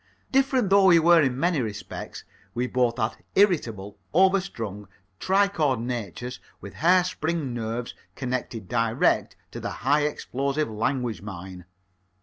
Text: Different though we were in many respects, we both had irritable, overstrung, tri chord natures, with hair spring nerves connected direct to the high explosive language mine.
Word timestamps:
Different 0.31 0.71
though 0.71 0.85
we 0.87 0.97
were 0.97 1.21
in 1.21 1.39
many 1.39 1.61
respects, 1.61 2.23
we 2.55 2.65
both 2.65 2.97
had 2.97 3.17
irritable, 3.35 3.99
overstrung, 4.15 4.87
tri 5.19 5.47
chord 5.47 5.79
natures, 5.79 6.39
with 6.59 6.73
hair 6.73 7.03
spring 7.03 7.53
nerves 7.53 7.93
connected 8.15 8.67
direct 8.67 9.35
to 9.51 9.59
the 9.59 9.69
high 9.85 10.05
explosive 10.07 10.71
language 10.71 11.21
mine. 11.21 11.65